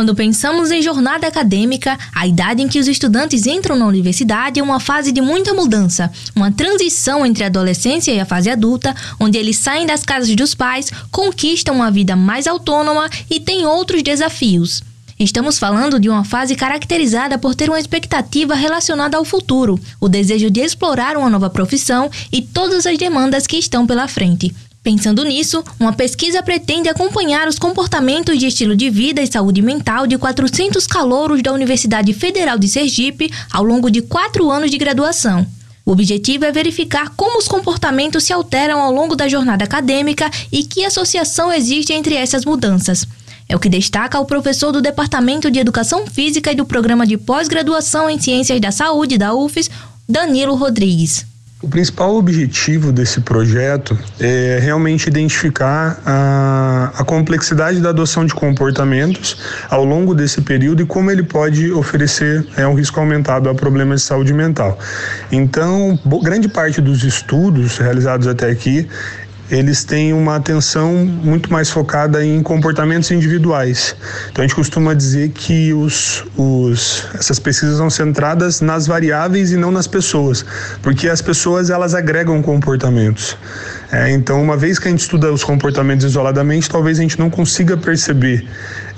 [0.00, 4.62] Quando pensamos em jornada acadêmica, a idade em que os estudantes entram na universidade é
[4.62, 9.36] uma fase de muita mudança, uma transição entre a adolescência e a fase adulta, onde
[9.36, 14.82] eles saem das casas dos pais, conquistam uma vida mais autônoma e têm outros desafios.
[15.18, 20.50] Estamos falando de uma fase caracterizada por ter uma expectativa relacionada ao futuro, o desejo
[20.50, 24.50] de explorar uma nova profissão e todas as demandas que estão pela frente.
[24.82, 30.06] Pensando nisso, uma pesquisa pretende acompanhar os comportamentos de estilo de vida e saúde mental
[30.06, 35.46] de 400 calouros da Universidade Federal de Sergipe ao longo de quatro anos de graduação.
[35.84, 40.64] O objetivo é verificar como os comportamentos se alteram ao longo da jornada acadêmica e
[40.64, 43.06] que associação existe entre essas mudanças.
[43.46, 47.18] É o que destaca o professor do Departamento de Educação Física e do Programa de
[47.18, 49.68] Pós-Graduação em Ciências da Saúde da UFES,
[50.08, 51.29] Danilo Rodrigues.
[51.62, 59.36] O principal objetivo desse projeto é realmente identificar a, a, complexidade da adoção de comportamentos
[59.68, 64.00] ao longo desse período e como ele pode oferecer é, um risco aumentado a problemas
[64.00, 64.78] de saúde mental.
[65.30, 68.88] Então, grande parte dos estudos realizados até aqui
[69.50, 73.96] eles têm uma atenção muito mais focada em comportamentos individuais.
[74.30, 79.56] Então a gente costuma dizer que os, os, essas pesquisas são centradas nas variáveis e
[79.56, 80.44] não nas pessoas,
[80.82, 83.36] porque as pessoas elas agregam comportamentos.
[83.92, 87.28] É, então, uma vez que a gente estuda os comportamentos isoladamente, talvez a gente não
[87.28, 88.46] consiga perceber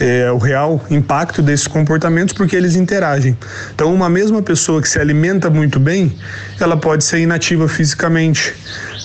[0.00, 3.36] é, o real impacto desses comportamentos porque eles interagem.
[3.74, 6.16] Então, uma mesma pessoa que se alimenta muito bem,
[6.58, 8.54] ela pode ser inativa fisicamente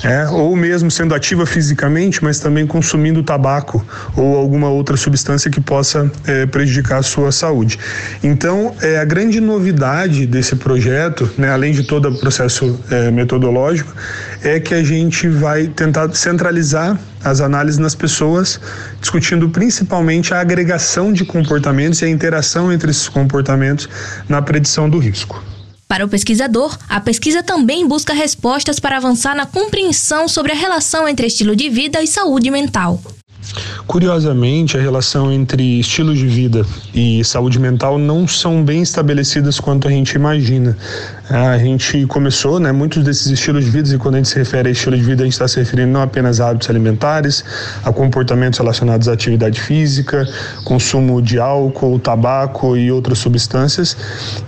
[0.04, 5.62] é, ou mesmo sendo ativa fisicamente, mas também consumindo tabaco ou alguma outra substância que
[5.62, 7.80] possa é, prejudicar a sua saúde.
[8.22, 13.94] Então, é, a grande novidade desse projeto, né, além de todo o processo é, metodológico,
[14.44, 18.60] é que a gente vai tentar centralizar as análises nas pessoas,
[19.00, 23.90] discutindo principalmente a agregação de comportamentos e a interação entre esses comportamentos
[24.28, 25.44] na predição do risco.
[25.88, 31.08] Para o pesquisador, a pesquisa também busca respostas para avançar na compreensão sobre a relação
[31.08, 33.00] entre estilo de vida e saúde mental.
[33.86, 39.88] Curiosamente, a relação entre estilo de vida e saúde mental não são bem estabelecidas quanto
[39.88, 40.76] a gente imagina.
[41.30, 44.70] A gente começou, né, muitos desses estilos de vida, e quando a gente se refere
[44.70, 47.44] a estilo de vida, a gente está se referindo não apenas a hábitos alimentares,
[47.84, 50.28] a comportamentos relacionados à atividade física,
[50.64, 53.96] consumo de álcool, tabaco e outras substâncias.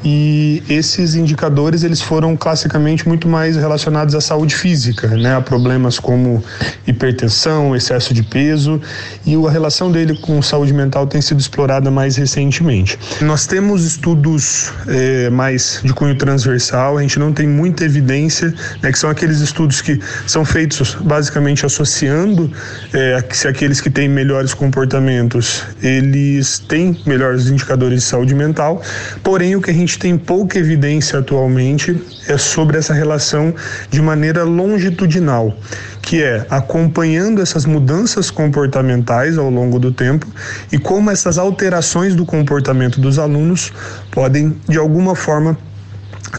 [0.03, 5.99] E esses indicadores, eles foram classicamente muito mais relacionados à saúde física, né, a problemas
[5.99, 6.43] como
[6.85, 8.81] hipertensão, excesso de peso,
[9.25, 12.97] e a relação dele com saúde mental tem sido explorada mais recentemente.
[13.21, 16.97] Nós temos estudos é, mais de cunho transversal.
[16.97, 21.65] A gente não tem muita evidência, né, que são aqueles estudos que são feitos basicamente
[21.65, 22.51] associando
[22.93, 28.81] é, se aqueles que têm melhores comportamentos, eles têm melhores indicadores de saúde mental,
[29.23, 33.53] porém o que a gente tem pouca evidência atualmente é sobre essa relação
[33.89, 35.55] de maneira longitudinal,
[36.05, 40.27] que é acompanhando essas mudanças comportamentais ao longo do tempo
[40.71, 43.73] e como essas alterações do comportamento dos alunos
[44.11, 45.57] podem de alguma forma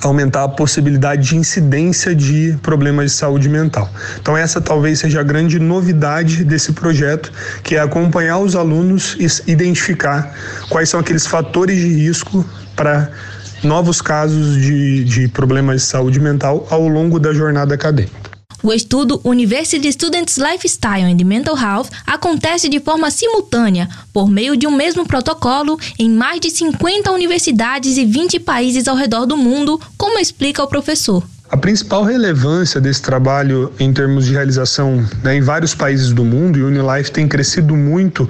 [0.03, 3.91] aumentar a possibilidade de incidência de problemas de saúde mental.
[4.21, 7.32] Então essa talvez seja a grande novidade desse projeto,
[7.65, 10.32] que é acompanhar os alunos e identificar
[10.69, 12.44] quais são aqueles fatores de risco
[12.76, 13.10] para
[13.65, 18.25] novos casos de, de problemas de saúde mental ao longo da jornada acadêmica.
[18.66, 24.66] O estudo University Students Lifestyle and Mental Health acontece de forma simultânea, por meio de
[24.66, 29.81] um mesmo protocolo, em mais de 50 universidades e 20 países ao redor do mundo,
[29.97, 31.22] como explica o professor.
[31.49, 36.59] A principal relevância desse trabalho em termos de realização né, em vários países do mundo,
[36.59, 38.29] e o Unilife tem crescido muito,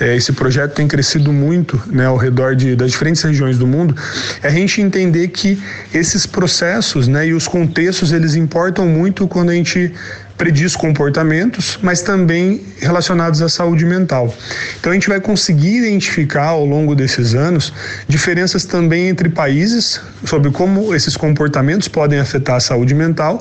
[0.00, 3.94] é, esse projeto tem crescido muito né, ao redor de, das diferentes regiões do mundo,
[4.42, 9.50] é a gente entender que esses processos né, e os contextos eles importam muito quando
[9.50, 9.92] a gente
[10.36, 14.34] prediz comportamentos, mas também relacionados à saúde mental.
[14.78, 17.72] Então a gente vai conseguir identificar ao longo desses anos
[18.08, 23.38] diferenças também entre países sobre como esses comportamentos podem afetar a saúde mental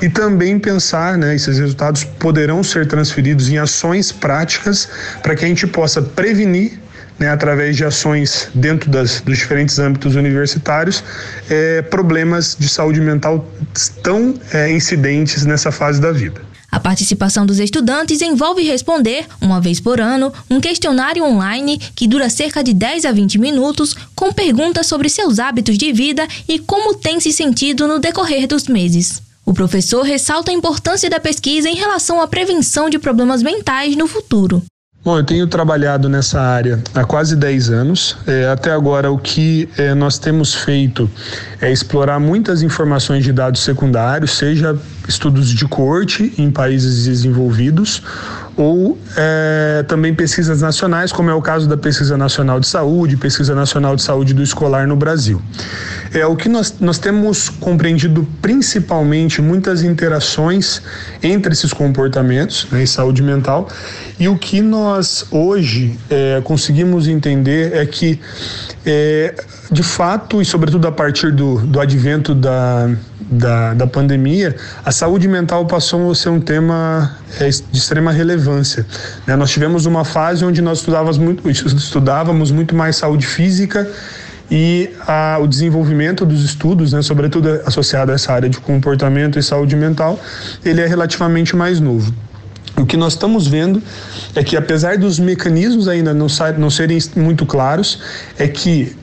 [0.00, 4.88] e também pensar, né, esses resultados poderão ser transferidos em ações práticas
[5.22, 6.78] para que a gente possa prevenir
[7.18, 11.02] né, através de ações dentro das, dos diferentes âmbitos universitários,
[11.48, 13.46] é, problemas de saúde mental
[14.02, 16.40] tão é, incidentes nessa fase da vida.
[16.70, 22.28] A participação dos estudantes envolve responder, uma vez por ano, um questionário online que dura
[22.28, 26.94] cerca de 10 a 20 minutos, com perguntas sobre seus hábitos de vida e como
[26.94, 29.22] tem se sentido no decorrer dos meses.
[29.44, 34.06] O professor ressalta a importância da pesquisa em relação à prevenção de problemas mentais no
[34.06, 34.62] futuro.
[35.06, 38.16] Bom, eu tenho trabalhado nessa área há quase 10 anos.
[38.26, 41.08] É, até agora, o que é, nós temos feito
[41.60, 44.76] é explorar muitas informações de dados secundários, seja
[45.08, 48.02] estudos de corte em países desenvolvidos
[48.56, 53.54] ou é, também pesquisas nacionais, como é o caso da Pesquisa Nacional de Saúde, Pesquisa
[53.54, 55.42] Nacional de Saúde do Escolar no Brasil.
[56.14, 60.80] É o que nós, nós temos compreendido principalmente muitas interações
[61.22, 63.68] entre esses comportamentos né, em saúde mental
[64.18, 68.18] e o que nós hoje é, conseguimos entender é que
[68.86, 69.34] é,
[69.70, 72.88] de fato e sobretudo a partir do, do advento da
[73.30, 78.86] da, da pandemia, a saúde mental passou a ser um tema é, de extrema relevância.
[79.26, 79.34] Né?
[79.36, 83.90] Nós tivemos uma fase onde nós estudávamos muito, estudávamos muito mais saúde física
[84.50, 89.42] e a, o desenvolvimento dos estudos, né, sobretudo associado a essa área de comportamento e
[89.42, 90.20] saúde mental,
[90.64, 92.14] ele é relativamente mais novo.
[92.76, 93.82] O que nós estamos vendo
[94.34, 96.26] é que, apesar dos mecanismos ainda não,
[96.58, 98.02] não serem muito claros,
[98.38, 98.94] é que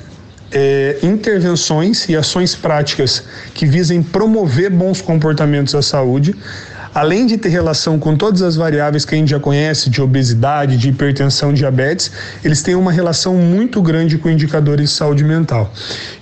[0.54, 3.24] é, intervenções e ações práticas
[3.54, 6.36] que visem promover bons comportamentos à saúde,
[6.94, 10.78] além de ter relação com todas as variáveis que a gente já conhece, de obesidade,
[10.78, 12.12] de hipertensão, diabetes,
[12.44, 15.74] eles têm uma relação muito grande com indicadores de saúde mental.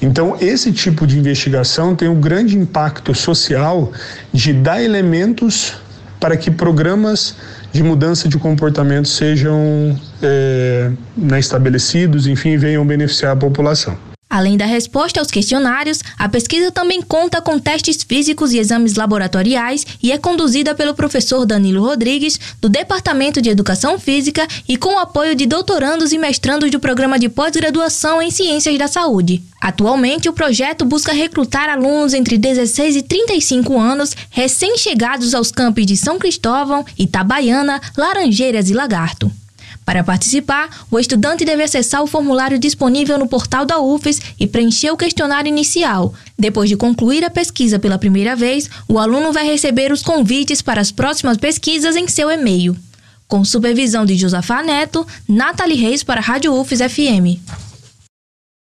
[0.01, 3.91] Então, esse tipo de investigação tem um grande impacto social
[4.31, 5.73] de dar elementos
[6.19, 7.35] para que programas
[7.73, 14.10] de mudança de comportamento sejam é, né, estabelecidos, enfim, venham beneficiar a população.
[14.31, 19.85] Além da resposta aos questionários, a pesquisa também conta com testes físicos e exames laboratoriais
[20.01, 24.99] e é conduzida pelo professor Danilo Rodrigues, do Departamento de Educação Física, e com o
[24.99, 29.43] apoio de doutorandos e mestrandos do programa de pós-graduação em Ciências da Saúde.
[29.59, 35.97] Atualmente, o projeto busca recrutar alunos entre 16 e 35 anos, recém-chegados aos campos de
[35.97, 39.29] São Cristóvão, Itabaiana, Laranjeiras e Lagarto.
[39.85, 44.91] Para participar, o estudante deve acessar o formulário disponível no portal da UFES e preencher
[44.91, 46.13] o questionário inicial.
[46.37, 50.79] Depois de concluir a pesquisa pela primeira vez, o aluno vai receber os convites para
[50.79, 52.75] as próximas pesquisas em seu e-mail.
[53.27, 57.70] Com supervisão de Josafá Neto, Nathalie Reis para a Rádio UFES FM.